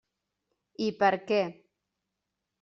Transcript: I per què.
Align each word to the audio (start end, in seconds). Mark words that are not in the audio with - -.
I 0.85 0.87
per 1.03 1.11
què. 1.33 1.39